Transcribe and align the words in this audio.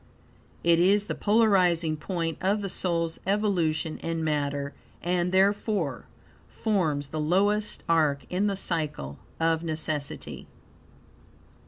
It 0.63 0.79
is 0.79 1.05
the 1.05 1.13
polarizing 1.13 1.95
point 1.95 2.39
of 2.41 2.63
the 2.63 2.69
soul's 2.69 3.19
evolution 3.27 3.99
in 3.99 4.23
matter, 4.23 4.73
and 5.03 5.31
therefore, 5.31 6.07
forms 6.49 7.09
the 7.09 7.19
lowest 7.19 7.83
are 7.87 8.17
in 8.27 8.47
the 8.47 8.55
Cycle 8.55 9.19
of 9.39 9.63
Necessity. 9.63 10.47